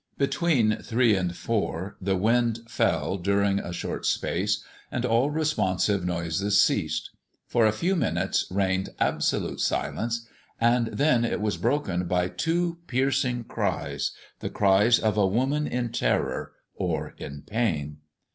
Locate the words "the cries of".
14.39-15.17